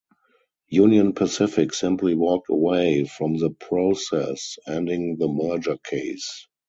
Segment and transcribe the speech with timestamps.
[0.69, 6.47] Union Pacific simply walked away from the process, ending the merger case.